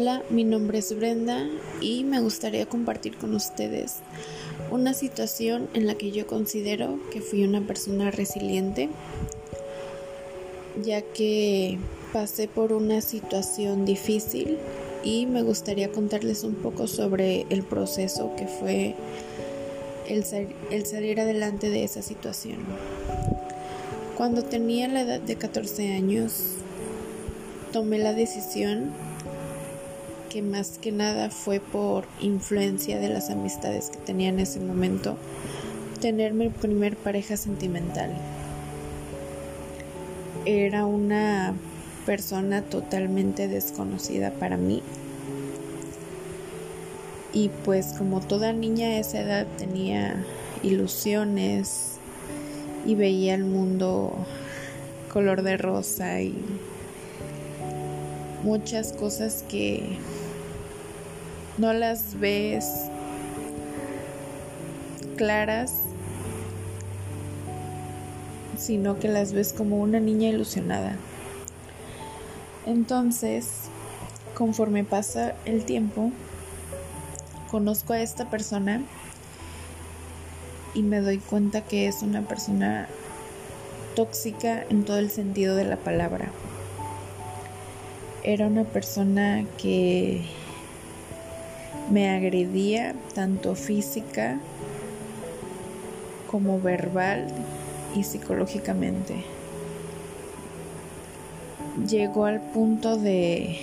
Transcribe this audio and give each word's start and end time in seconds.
Hola, 0.00 0.22
mi 0.30 0.44
nombre 0.44 0.78
es 0.78 0.96
Brenda 0.96 1.48
y 1.80 2.04
me 2.04 2.20
gustaría 2.20 2.66
compartir 2.66 3.16
con 3.16 3.34
ustedes 3.34 3.96
una 4.70 4.94
situación 4.94 5.68
en 5.74 5.88
la 5.88 5.96
que 5.96 6.12
yo 6.12 6.28
considero 6.28 7.00
que 7.10 7.20
fui 7.20 7.42
una 7.42 7.66
persona 7.66 8.12
resiliente, 8.12 8.90
ya 10.84 11.02
que 11.02 11.80
pasé 12.12 12.46
por 12.46 12.72
una 12.72 13.00
situación 13.00 13.84
difícil 13.84 14.58
y 15.02 15.26
me 15.26 15.42
gustaría 15.42 15.90
contarles 15.90 16.44
un 16.44 16.54
poco 16.54 16.86
sobre 16.86 17.46
el 17.50 17.64
proceso 17.64 18.36
que 18.36 18.46
fue 18.46 18.94
el, 20.06 20.24
el 20.70 20.86
salir 20.86 21.18
adelante 21.18 21.70
de 21.70 21.82
esa 21.82 22.02
situación. 22.02 22.58
Cuando 24.16 24.44
tenía 24.44 24.86
la 24.86 25.00
edad 25.00 25.20
de 25.20 25.34
14 25.34 25.92
años, 25.92 26.34
tomé 27.72 27.98
la 27.98 28.12
decisión 28.14 28.92
que 30.28 30.42
más 30.42 30.78
que 30.78 30.92
nada 30.92 31.30
fue 31.30 31.60
por 31.60 32.04
influencia 32.20 32.98
de 32.98 33.08
las 33.08 33.30
amistades 33.30 33.90
que 33.90 33.98
tenía 33.98 34.28
en 34.28 34.40
ese 34.40 34.60
momento, 34.60 35.16
tener 36.00 36.34
mi 36.34 36.48
primer 36.48 36.96
pareja 36.96 37.36
sentimental. 37.36 38.14
Era 40.44 40.86
una 40.86 41.54
persona 42.06 42.62
totalmente 42.62 43.48
desconocida 43.48 44.30
para 44.30 44.56
mí. 44.56 44.82
Y 47.32 47.50
pues 47.64 47.94
como 47.98 48.20
toda 48.20 48.52
niña 48.52 48.88
a 48.88 48.98
esa 48.98 49.20
edad 49.20 49.46
tenía 49.58 50.24
ilusiones 50.62 51.98
y 52.86 52.94
veía 52.94 53.34
el 53.34 53.44
mundo 53.44 54.14
color 55.12 55.42
de 55.42 55.56
rosa 55.56 56.20
y 56.20 56.34
muchas 58.42 58.92
cosas 58.92 59.44
que 59.48 59.98
no 61.58 61.72
las 61.72 62.18
ves 62.18 62.64
claras, 65.16 65.82
sino 68.56 68.98
que 68.98 69.08
las 69.08 69.32
ves 69.32 69.52
como 69.52 69.78
una 69.78 70.00
niña 70.00 70.28
ilusionada. 70.28 70.96
Entonces, 72.66 73.62
conforme 74.34 74.84
pasa 74.84 75.34
el 75.44 75.64
tiempo, 75.64 76.12
conozco 77.50 77.92
a 77.92 78.00
esta 78.00 78.30
persona 78.30 78.82
y 80.74 80.82
me 80.82 81.00
doy 81.00 81.18
cuenta 81.18 81.62
que 81.62 81.88
es 81.88 82.02
una 82.02 82.22
persona 82.22 82.88
tóxica 83.96 84.62
en 84.70 84.84
todo 84.84 84.98
el 84.98 85.10
sentido 85.10 85.56
de 85.56 85.64
la 85.64 85.76
palabra. 85.76 86.30
Era 88.28 88.46
una 88.46 88.64
persona 88.64 89.46
que 89.56 90.20
me 91.90 92.10
agredía 92.10 92.94
tanto 93.14 93.54
física 93.54 94.38
como 96.30 96.60
verbal 96.60 97.26
y 97.96 98.02
psicológicamente. 98.02 99.24
Llegó 101.88 102.26
al 102.26 102.42
punto 102.42 102.98
de 102.98 103.60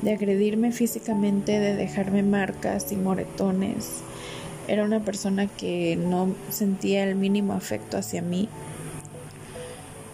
de 0.00 0.12
agredirme 0.14 0.72
físicamente, 0.72 1.60
de 1.60 1.76
dejarme 1.76 2.22
marcas 2.22 2.90
y 2.90 2.96
moretones. 2.96 4.00
Era 4.66 4.84
una 4.84 5.00
persona 5.00 5.46
que 5.46 5.96
no 5.96 6.34
sentía 6.48 7.04
el 7.04 7.16
mínimo 7.16 7.52
afecto 7.52 7.98
hacia 7.98 8.22
mí, 8.22 8.48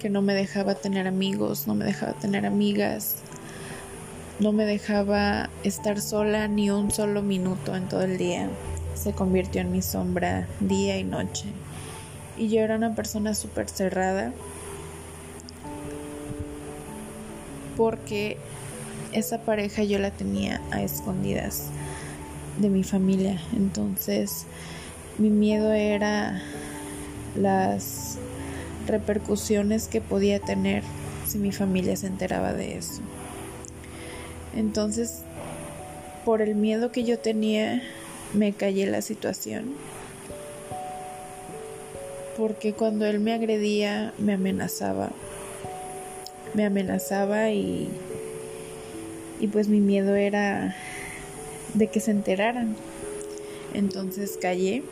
que 0.05 0.11
no 0.11 0.21
me 0.21 0.35
dejaba 0.35 0.75
tener 0.75 1.07
amigos, 1.07 1.67
no 1.67 1.75
me 1.75 1.87
dejaba 1.87 2.13
tener 2.13 2.45
amigas, 2.45 3.15
no 4.39 4.53
me 4.53 4.67
dejaba 4.67 5.49
estar 5.63 5.99
sola 5.99 6.47
ni 6.47 6.71
un 6.71 6.91
solo 6.91 7.23
minuto 7.23 7.75
en 7.75 7.89
todo 7.89 8.03
el 8.03 8.19
día. 8.19 8.51
Se 8.95 9.13
convirtió 9.13 9.63
en 9.63 9.73
mi 9.73 9.81
sombra 9.81 10.47
día 10.61 10.99
y 10.99 11.05
noche. 11.05 11.47
Y 12.37 12.51
yo 12.51 12.61
era 12.61 12.77
una 12.77 12.95
persona 12.95 13.33
súper 13.33 13.71
cerrada 13.71 14.35
porque 17.75 18.37
esa 19.13 19.39
pareja 19.41 19.85
yo 19.85 19.99
la 19.99 20.11
tenía 20.11 20.61
a 20.71 20.83
escondidas 20.83 21.71
de 22.59 22.69
mi 22.69 22.85
familia. 22.85 23.41
Entonces 23.57 24.45
mi 25.17 25.31
miedo 25.31 25.73
era 25.73 26.43
las 27.37 28.19
repercusiones 28.87 29.89
que 29.89 30.01
podía 30.01 30.41
tener 30.41 30.83
si 31.27 31.39
mi 31.39 31.53
familia 31.53 31.97
se 31.97 32.07
enteraba 32.07 32.53
de 32.53 32.77
eso. 32.77 33.01
Entonces, 34.55 35.23
por 36.25 36.43
el 36.43 36.55
miedo 36.55 36.93
que 36.93 37.05
yo 37.05 37.19
tenía, 37.19 37.83
me 38.33 38.53
callé 38.53 38.87
la 38.87 39.03
situación. 39.03 39.75
Porque 42.37 42.73
cuando 42.73 43.07
él 43.07 43.21
me 43.21 43.33
agredía, 43.33 44.13
me 44.19 44.35
amenazaba. 44.35 45.11
Me 46.55 46.65
amenazaba 46.65 47.51
y, 47.51 47.89
y 49.41 49.47
pues 49.49 49.69
mi 49.69 49.81
miedo 49.81 50.15
era 50.15 50.77
de 51.75 51.89
que 51.89 52.01
se 52.01 52.11
enteraran. 52.11 52.77
Entonces 53.73 54.39
callé 54.41 54.83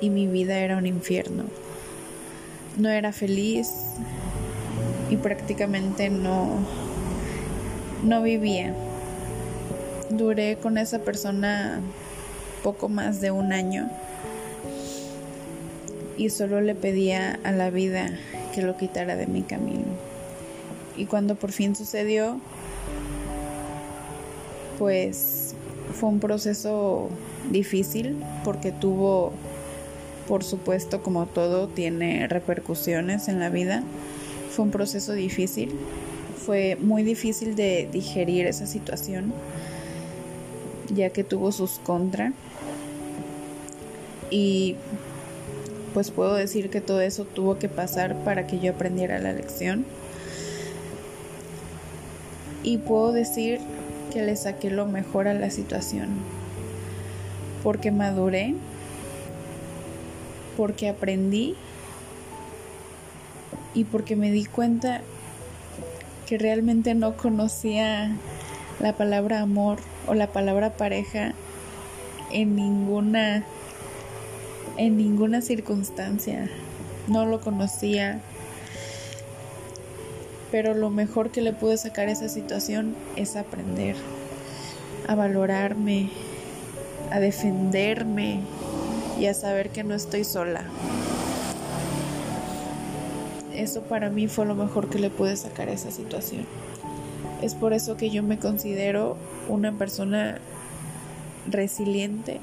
y 0.00 0.10
mi 0.10 0.26
vida 0.26 0.58
era 0.58 0.76
un 0.76 0.86
infierno. 0.86 1.44
No 2.76 2.88
era 2.88 3.12
feliz 3.12 3.70
y 5.10 5.16
prácticamente 5.16 6.10
no 6.10 6.58
no 8.02 8.22
vivía. 8.22 8.74
Duré 10.10 10.56
con 10.56 10.78
esa 10.78 11.00
persona 11.00 11.80
poco 12.62 12.88
más 12.88 13.20
de 13.20 13.30
un 13.30 13.52
año 13.52 13.90
y 16.16 16.30
solo 16.30 16.60
le 16.60 16.74
pedía 16.74 17.38
a 17.44 17.52
la 17.52 17.70
vida 17.70 18.10
que 18.54 18.62
lo 18.62 18.76
quitara 18.76 19.16
de 19.16 19.26
mi 19.26 19.42
camino. 19.42 19.84
Y 20.96 21.06
cuando 21.06 21.34
por 21.34 21.52
fin 21.52 21.76
sucedió, 21.76 22.40
pues 24.78 25.54
fue 25.94 26.08
un 26.08 26.20
proceso 26.20 27.08
difícil 27.50 28.16
porque 28.44 28.72
tuvo, 28.72 29.32
por 30.28 30.44
supuesto, 30.44 31.02
como 31.02 31.26
todo, 31.26 31.68
tiene 31.68 32.26
repercusiones 32.28 33.28
en 33.28 33.40
la 33.40 33.50
vida. 33.50 33.82
Fue 34.50 34.64
un 34.64 34.70
proceso 34.70 35.12
difícil 35.12 35.72
fue 36.46 36.78
muy 36.80 37.02
difícil 37.02 37.56
de 37.56 37.88
digerir 37.90 38.46
esa 38.46 38.66
situación, 38.66 39.32
ya 40.94 41.10
que 41.10 41.24
tuvo 41.24 41.50
sus 41.50 41.80
contra. 41.80 42.32
Y 44.30 44.76
pues 45.92 46.12
puedo 46.12 46.34
decir 46.34 46.70
que 46.70 46.80
todo 46.80 47.00
eso 47.00 47.24
tuvo 47.24 47.58
que 47.58 47.68
pasar 47.68 48.14
para 48.22 48.46
que 48.46 48.60
yo 48.60 48.72
aprendiera 48.72 49.18
la 49.18 49.32
lección. 49.32 49.84
Y 52.62 52.78
puedo 52.78 53.12
decir 53.12 53.58
que 54.12 54.22
le 54.22 54.36
saqué 54.36 54.70
lo 54.70 54.86
mejor 54.86 55.26
a 55.26 55.34
la 55.34 55.50
situación, 55.50 56.08
porque 57.64 57.90
maduré, 57.90 58.54
porque 60.56 60.88
aprendí 60.88 61.54
y 63.74 63.84
porque 63.84 64.16
me 64.16 64.30
di 64.30 64.46
cuenta 64.46 65.02
que 66.26 66.38
realmente 66.38 66.94
no 66.94 67.16
conocía 67.16 68.16
la 68.80 68.94
palabra 68.94 69.40
amor 69.40 69.78
o 70.06 70.14
la 70.14 70.28
palabra 70.28 70.76
pareja 70.76 71.34
en 72.32 72.56
ninguna 72.56 73.44
en 74.76 74.96
ninguna 74.96 75.40
circunstancia. 75.40 76.50
No 77.08 77.24
lo 77.24 77.40
conocía. 77.40 78.20
Pero 80.50 80.74
lo 80.74 80.90
mejor 80.90 81.30
que 81.30 81.40
le 81.40 81.52
pude 81.52 81.76
sacar 81.76 82.08
a 82.08 82.12
esa 82.12 82.28
situación 82.28 82.94
es 83.16 83.36
aprender 83.36 83.96
a 85.08 85.14
valorarme, 85.14 86.10
a 87.10 87.20
defenderme 87.20 88.40
y 89.18 89.26
a 89.26 89.34
saber 89.34 89.70
que 89.70 89.84
no 89.84 89.94
estoy 89.94 90.24
sola. 90.24 90.64
Eso 93.54 93.82
para 93.82 94.10
mí 94.10 94.28
fue 94.28 94.44
lo 94.44 94.54
mejor 94.54 94.90
que 94.90 94.98
le 94.98 95.10
pude 95.10 95.36
sacar 95.36 95.68
a 95.68 95.72
esa 95.72 95.90
situación. 95.90 96.46
Es 97.42 97.54
por 97.54 97.72
eso 97.72 97.96
que 97.96 98.10
yo 98.10 98.22
me 98.22 98.38
considero 98.38 99.16
una 99.48 99.72
persona 99.72 100.38
resiliente, 101.48 102.40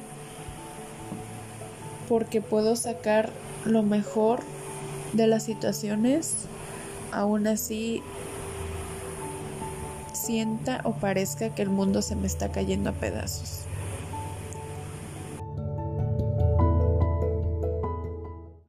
porque 2.10 2.42
puedo 2.42 2.76
sacar 2.76 3.30
lo 3.66 3.84
mejor 3.84 4.42
de 5.14 5.28
las 5.28 5.44
situaciones, 5.44 6.46
aún 7.12 7.48
así 7.48 8.02
sienta 10.14 10.82
o 10.84 10.94
parezca 10.94 11.54
que 11.54 11.62
el 11.62 11.70
mundo 11.70 12.02
se 12.02 12.16
me 12.16 12.28
está 12.28 12.52
cayendo 12.52 12.90
a 12.90 12.94
pedazos. 12.94 13.66